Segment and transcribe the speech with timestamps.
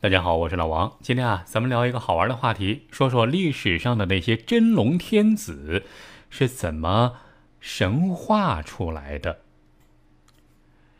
[0.00, 0.98] 大家好，我是老王。
[1.00, 5.84] 今天啊，咱们聊一个好玩的话题，说说历史上的那些真龙天子
[6.28, 7.14] 是怎么
[7.60, 9.38] 神话出来的。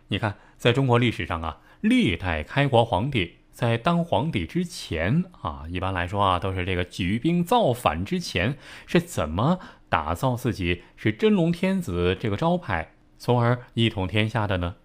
[0.08, 8.56] 你看，在中国历史上啊，历代开国皇帝在当皇帝之前啊，一般来说啊，都是这个举兵造反之前，
[8.86, 9.58] 是怎么
[9.88, 14.76] 打造自己是真龙天子这个招牌，从而一统天下的呢？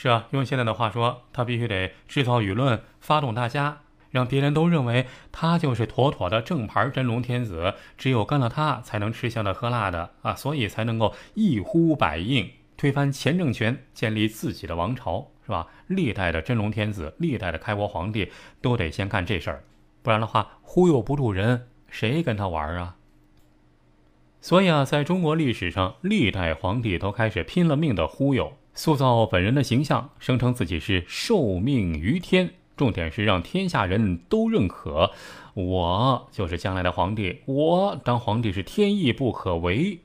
[0.00, 3.80] 是啊，用现在的话说，他必须得制造舆论，发动大家，
[4.12, 15.66] 让别人都认为他就是妥妥的正牌真龙天子，只有跟了他才能吃香的喝辣的啊，所以才能够一呼百应，推翻前政权，建立自己的王朝，是吧？
[15.88, 18.30] 历代的真龙天子，历代的开国皇帝
[18.62, 19.64] 都得先干这事儿，
[20.02, 22.94] 不然的话忽悠不住人，谁跟他玩啊？
[24.40, 28.52] 所以啊，在中国历史上，历代皇帝都开始拼了命的忽悠。
[28.74, 35.10] 塑造本人的形象，声称自己是受命于天，重点是让天下人都认可，
[35.54, 40.00] 我就是将来的皇帝，我当皇帝是天意不可违。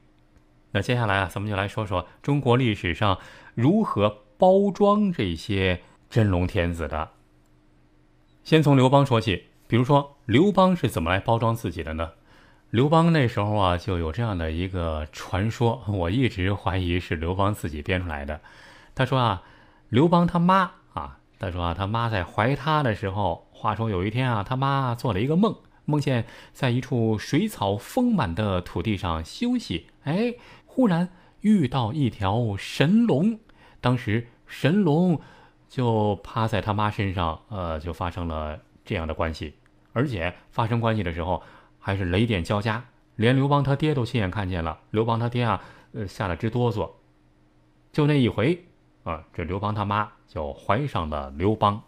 [0.72, 3.20] 那接下来啊，咱们就来说说中国历史上
[3.54, 7.12] 如何包装这些真龙天子的。
[8.44, 12.14] 先从刘邦说起，比如说刘邦是怎么来包装自己的呢？
[12.74, 18.42] 刘邦那时候啊，就有这样的一个传说，我一直怀疑是刘邦自己编出来的。
[18.96, 19.44] 他说啊，
[19.90, 30.34] 刘邦他妈啊，他说啊，他妈在怀他的时候，话说有一天啊，他妈做了一个梦，梦见在一处水草丰满的土地上休息，哎，
[30.66, 31.10] 忽然
[31.42, 33.38] 遇到一条神龙，
[33.82, 35.22] 当时神龙
[35.70, 39.54] 就趴在他妈身上，呃，就发生了这样的关系，
[39.92, 41.44] 而且发生关系的时候。
[41.86, 42.86] 还是雷电交加，
[43.17, 44.80] 连刘邦他爹都亲眼看见了。
[44.89, 46.90] 刘邦他爹啊，呃，吓得直哆嗦。
[47.92, 48.64] 就那一回，
[49.03, 51.84] 啊，这刘邦他妈就怀上了刘邦。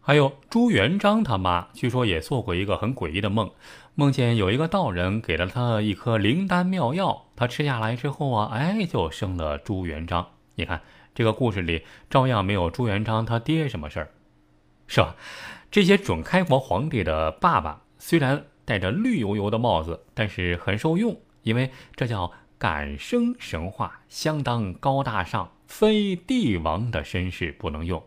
[0.00, 3.48] 还有朱元璋他妈，据说也做过一个很诡异的梦，
[3.94, 10.26] 梦见有一个道人给了他一颗灵丹妙药，他吃下来之后啊，哎，就生了朱元璋。
[10.56, 10.82] 你看
[11.14, 14.10] 这个故事里，照样没有朱元璋他爹什么事儿，
[14.88, 15.14] 是吧？
[15.70, 17.82] 这些准开国皇帝的爸爸。
[18.00, 28.02] 虽然戴着绿油油的帽子，但是很受用，因为这叫感生神话，相当高大上，非帝王的身世不能用。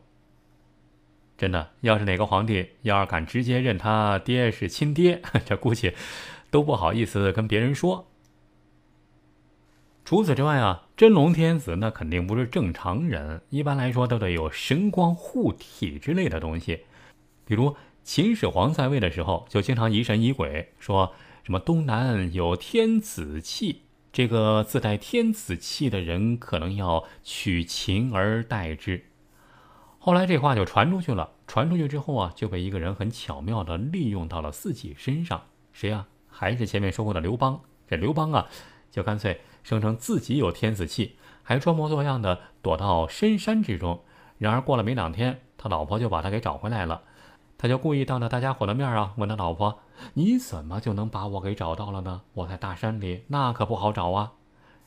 [1.37, 5.93] 真的，要是哪个皇帝要是敢直接认他爹是亲爹， 这估计
[6.49, 8.07] 都不好意思跟别人说。
[10.03, 16.81] 除此之外啊，真龙天子那肯定不是正常人，一般来说都得有神光护体之类的东西，
[17.45, 17.75] 比如。
[18.03, 29.06] 秦始皇在位的时候，就经常疑神疑鬼，说什么东南有天子气，这个自带天子气的人可能要取秦而代之。
[30.00, 35.46] 后来这话就传出去了，传出去之后啊，就被一个人很巧妙的利用到了自己身上。
[35.72, 36.08] 谁啊？
[36.28, 37.62] 还是前面说过的刘邦。
[37.88, 38.47] 这刘邦啊，
[38.91, 44.03] 就干脆声称自己有天子气，还装模作样的躲到深山之中。
[44.38, 47.03] 然而过了没两天，他老婆就把他给找回来了。
[47.63, 49.79] 他就故意当着大家伙的面啊，问他老婆
[50.16, 52.24] ：“你怎么就能把我给找到了呢？
[52.34, 54.34] 我在大山里，那可不好找啊。”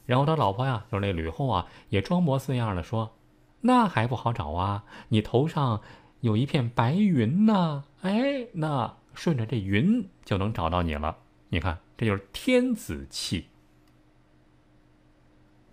[0.05, 3.17] 然后他老婆呀，就是那吕后啊，也装模作样的说
[3.63, 4.85] ：“那还不好找啊？
[5.09, 5.81] 你头上
[6.21, 11.17] 有一片白云呢，哎，那顺着这云就能找到你了。
[11.49, 13.47] 你看，这就是天子气。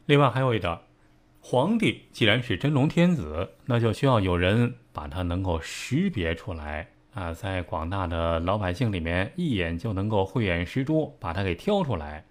[0.06, 0.80] 另外还有一点，
[1.42, 6.92] 皇帝既然是真龙天子，那就需要有人把他能够识别出来。
[7.14, 12.26] 啊，在广大的老百姓里面，一眼就能够慧眼识珠，把他给挑出来。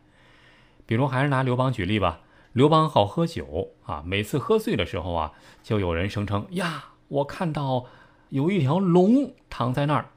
[0.87, 2.21] 比如，还是拿刘邦举例吧。
[2.53, 5.33] 刘邦好喝酒啊，每次喝醉的时候啊，
[5.63, 7.87] 就有人声称：“呀，我看到
[8.31, 10.11] 有一条龙躺在那儿。”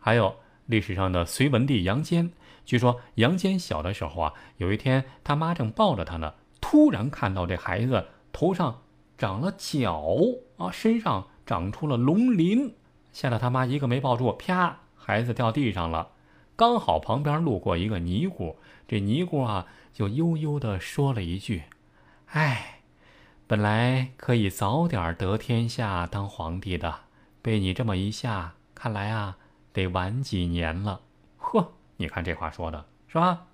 [0.00, 0.34] 还有
[0.66, 2.32] 历史上的隋文帝杨坚，
[2.64, 8.82] 据说杨坚小的时候啊，有一天他妈正抱着他呢，突然看到这孩子头上
[9.18, 10.02] 长了角
[10.56, 12.74] 啊，身上长出了龙鳞。
[13.12, 16.10] 吓得他妈一个没抱住，啪，孩子掉地上了。
[16.56, 18.56] 刚好旁边路过一个尼姑，
[18.86, 21.64] 这尼姑啊就悠悠地说了一句
[22.30, 22.80] ：“哎，
[23.46, 27.00] 本来可以早点得天下当皇帝的，
[27.40, 29.38] 被你这么一吓，看来啊
[29.72, 31.00] 得晚几年了。”
[31.38, 33.46] 呵，你看这话说的是吧？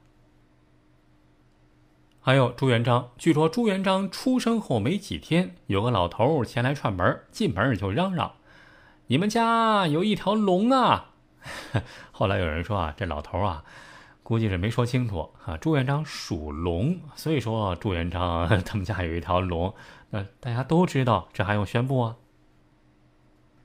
[2.21, 8.33] 还有朱元璋，据说朱元璋出生后没几天，有个老头前来串门，进门就嚷嚷。
[9.09, 11.11] 你们家有一条龙啊！
[12.11, 13.63] 后来有人说啊，这老头啊，
[14.23, 15.59] 估计是没说清楚啊。
[15.59, 19.75] 朱元璋属龙，所以说朱元璋 他们家有一条龙，
[20.09, 22.17] 那大家都知道，这还用宣布啊？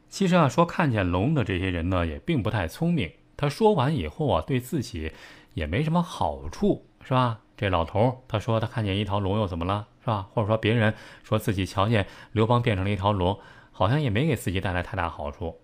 [0.09, 3.09] 其实啊，说看见龙的这些人呢，也并不太聪明。
[3.37, 5.13] 他说完以后啊，对自己
[5.53, 7.39] 也没什么好处，是吧？
[7.55, 10.27] 这老头他说他看见一条龙又怎么了，是吧？
[10.33, 10.93] 或者说别人
[11.23, 13.39] 说自己瞧见刘邦变成了一条龙，
[13.79, 15.61] 好像也没给自己带来太大好处。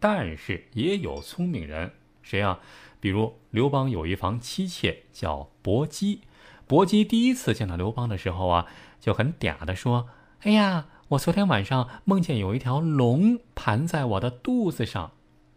[0.00, 1.92] 但是也有聪明人，
[2.22, 2.60] 谁啊？
[2.98, 6.22] 比如刘邦有一房妻妾叫薄姬，
[6.66, 8.66] 薄姬第一次见到刘邦的时候啊，
[8.98, 10.08] 就很嗲的说
[10.40, 15.12] ：“哎呀。”我昨天晚上梦见有一条龙盘在我的肚子上，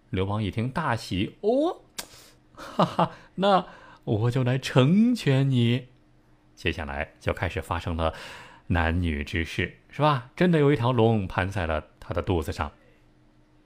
[0.09, 1.81] 刘邦一听大喜，哦，
[2.53, 3.65] 哈哈，那
[4.05, 5.87] 我就来成全你。
[6.55, 8.13] 接下来就开始发生了
[8.67, 10.31] 男女之事，是吧？
[10.37, 12.69] 真的有一条龙盘在了他的肚子上。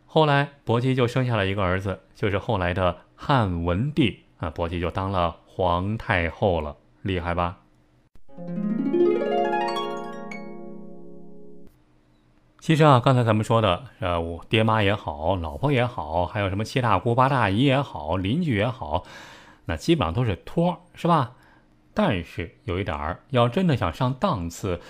[0.05, 7.57] 后来伯姬就生下了一个儿子，就是后来的汉文帝啊，伯姬就当了皇太后了，厉害吧？
[12.59, 19.03] 其实啊，刚才咱们说的，呃，我爹妈也好，老婆也好，还有什么七大姑八大姨也好，邻居也好，
[19.65, 21.33] 那基本上都是托，是吧？
[21.93, 24.81] 但是有一点儿，要真的想上档次，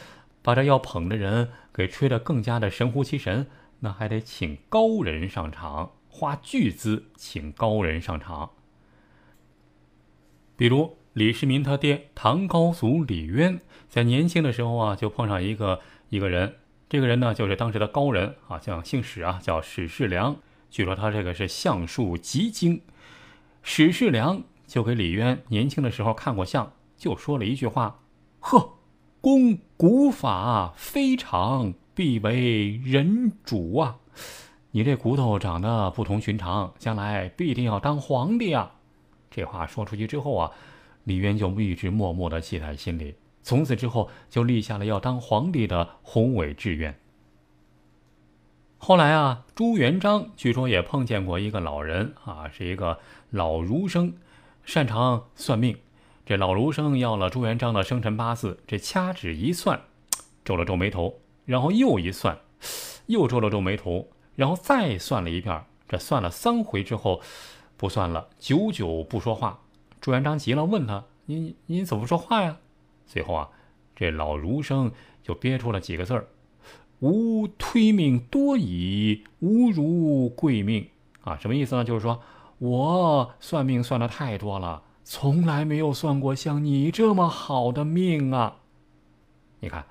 [0.41, 3.47] 把这要捧的人给吹得更加的神乎其神，
[3.81, 8.51] 那还得请高人上场，花巨资请高人上场。
[10.55, 16.55] 比如李世民他爹唐高祖李渊，在年轻的时候啊，就碰上一个一个人。
[16.87, 20.37] 这个人呢，就是当时的高人啊，叫姓史啊，叫史世良。
[20.69, 22.81] 据说他这个是相术极精。
[23.63, 27.99] 史世良就给李渊年轻的时候看过相，就说了一句话
[28.39, 28.74] ：“呵，
[29.25, 33.97] 公骨法非常，必为人主啊！
[34.69, 38.75] 你这骨头长得不同寻常，将来必定要当皇帝啊！”
[39.31, 40.51] 这话说出去之后啊，
[41.05, 43.15] 李渊就一直默默的记在心里。
[43.41, 46.95] 从此之后，就立下了要当皇帝的宏伟志愿。
[48.77, 52.99] 后来啊，朱元璋据说也碰见过一个老人啊，是一个
[53.31, 54.13] 老儒生，
[54.63, 55.75] 擅长算命。
[56.25, 59.79] 这老儒生要了朱元璋的生辰八字，这掐指一算，
[60.43, 62.39] 皱了皱眉头，然后又一算，
[63.05, 65.63] 又皱了皱眉头，然后再算了一遍。
[65.87, 67.21] 这算了三回之后，
[67.77, 69.59] 不算了，久久不说话。
[70.01, 72.57] 朱元璋急了，问他：“你你怎么不说话呀？”
[73.05, 73.49] 最后啊，
[73.95, 74.91] 这老儒生
[75.21, 76.27] 就憋出了几个字儿
[77.01, 80.89] ：“吾推命多矣，吾如贵命。”
[81.23, 81.83] 啊，什么意思呢？
[81.85, 82.19] 就是说
[82.57, 88.57] 我算命算的太多了，从来没有算过像你这么好的命啊！
[89.59, 89.85] 你看，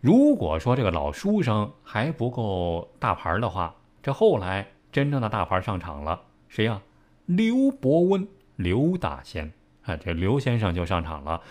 [0.00, 6.80] 如果说这个老书生还不够大牌的话，这后来真正的大牌上场了，谁呀？
[7.26, 8.26] 刘伯温，
[8.56, 9.52] 刘大仙
[9.82, 11.42] 啊，这刘先生就上场了。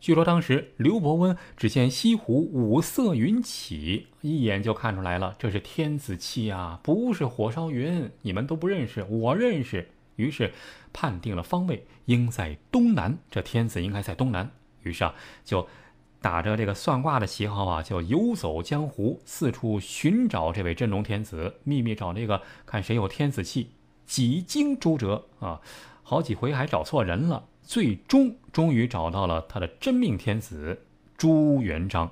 [0.00, 8.10] 据说当时刘伯温只见西湖五色云起，一眼就看出来了，这是天子气啊，不是火烧云。
[8.22, 9.90] 你们都不认识，我认识。
[10.16, 10.52] 于是
[10.92, 14.50] 判定了方位，应在东南，这天子应该在东南。
[14.82, 15.14] 于是啊，
[15.44, 15.68] 就
[16.20, 23.72] 打着这个算卦的旗号啊，就游走江湖，四处寻找这位真龙天子，秘密找这个看谁有天子气。
[24.04, 25.60] 几经周折啊，
[26.02, 27.48] 好几回还找错人了。
[27.62, 30.84] 最终，终于找到了他的真命天子
[31.16, 32.10] 朱元璋。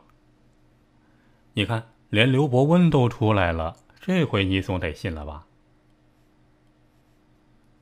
[1.54, 5.46] 你看，连刘伯温都出来了，这回你总得信了吧？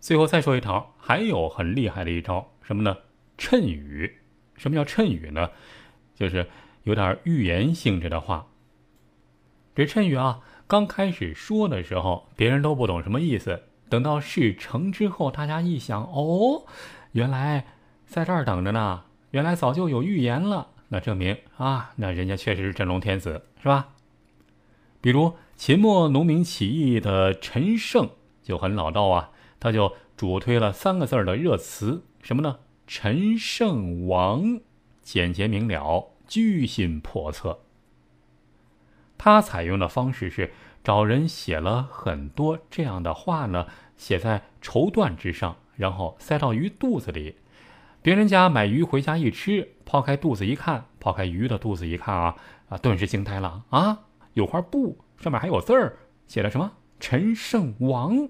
[0.01, 2.97] 最后再说一条，还有很厉害的一招，什么呢？
[3.37, 4.19] 谶语。
[4.57, 5.51] 什么叫谶语呢？
[6.15, 6.47] 就是
[6.83, 8.47] 有点预言性质的话。
[9.75, 13.63] 这谶语啊，刚开始说的时候，别人都不懂什么意思。
[13.89, 16.65] 等到事成之后，大家一想，哦。
[17.13, 17.67] 原来
[18.07, 23.89] 在这儿等着呢，原来早就有预言了，那证明啊，那人家确实是真龙天子，是吧？
[25.01, 28.11] 比如秦末农民起义的陈胜
[28.43, 32.59] 就很老道啊，他就主推了三个字儿的热词，什么呢？
[32.87, 34.61] 陈胜王，
[35.03, 37.61] 简洁明了，居心叵测。
[39.17, 45.57] 他采用的方式是找人写了很多这样的话呢，写在绸缎之上。
[45.79, 47.37] 然后塞到鱼肚子里，
[48.03, 52.35] 别人家买鱼回家一吃，抛开肚子一看，抛开鱼的肚子一看啊
[52.69, 54.01] 啊，顿时惊呆了啊！
[54.35, 55.97] 有块布，上面还有字儿，
[56.27, 56.73] 写的什么？
[56.99, 58.29] 陈胜王，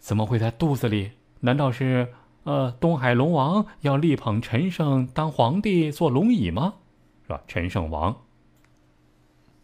[0.00, 1.12] 怎么会在肚子里？
[1.40, 6.74] 难道是呃东海龙王要力捧陈胜当皇帝做龙椅吗？
[7.22, 7.42] 是吧？
[7.46, 8.22] 陈胜王。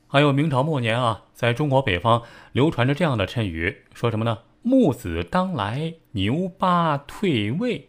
[0.07, 4.39] 还有明朝末年啊，在中国北方流传着这样的谶语，说什么呢？
[4.63, 7.89] 木子当来，牛八退位，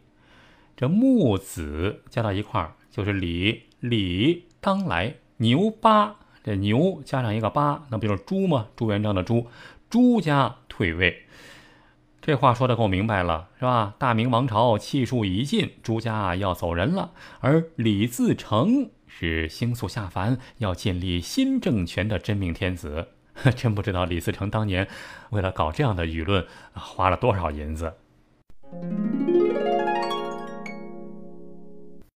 [0.76, 8.68] 这木子加到一块儿就是李，李当来牛八，这牛加上一个八，那不就是朱吗？
[8.76, 9.48] 朱元璋的朱，
[9.90, 11.24] 朱家退位。
[12.28, 13.96] 这话说的够明白了，是吧？
[13.98, 23.08] 大明王朝气数已尽，朱家要走人了，而李自成是星宿下凡，要建立新政权的真命天子。
[23.56, 24.90] 真不知道李自成当年
[25.30, 27.94] 为了搞这样的舆论，花了多少银子。